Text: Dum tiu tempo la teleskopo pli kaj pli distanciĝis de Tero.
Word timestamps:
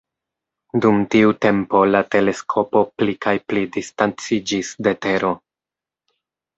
Dum 0.85 1.03
tiu 1.15 1.33
tempo 1.47 1.83
la 1.91 2.01
teleskopo 2.17 2.83
pli 2.97 3.17
kaj 3.29 3.37
pli 3.51 3.67
distanciĝis 3.79 4.77
de 4.85 4.99
Tero. 5.07 5.35